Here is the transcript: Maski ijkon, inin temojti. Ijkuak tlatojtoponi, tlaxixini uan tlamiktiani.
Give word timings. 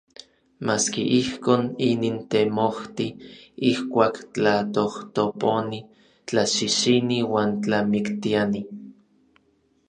Maski 0.67 1.01
ijkon, 1.17 1.61
inin 1.89 2.15
temojti. 2.35 3.07
Ijkuak 3.73 4.15
tlatojtoponi, 4.39 5.79
tlaxixini 6.27 7.17
uan 7.35 7.49
tlamiktiani. 7.63 8.61